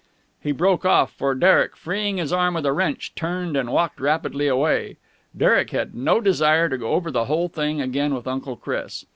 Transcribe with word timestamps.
He 0.41 0.51
broke 0.51 0.83
off, 0.83 1.13
for 1.13 1.35
Derek, 1.35 1.75
freeing 1.75 2.17
his 2.17 2.33
arm 2.33 2.55
with 2.55 2.65
a 2.65 2.73
wrench, 2.73 3.13
turned 3.13 3.55
and 3.55 3.71
walked 3.71 4.01
rapidly 4.01 4.47
away. 4.47 4.97
Derek 5.37 5.69
had 5.69 5.93
no 5.93 6.19
desire 6.19 6.69
to 6.69 6.77
go 6.79 6.93
over 6.93 7.11
the 7.11 7.25
whole 7.25 7.49
thing 7.49 7.79
again 7.81 8.15
with 8.15 8.27
Uncle 8.27 8.55
Chris. 8.55 9.05